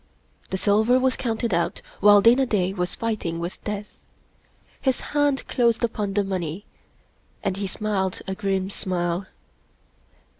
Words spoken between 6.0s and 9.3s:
the money and he smiled a grim smile.